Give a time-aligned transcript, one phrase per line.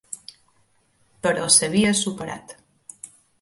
[1.27, 2.57] Però s'havia superat.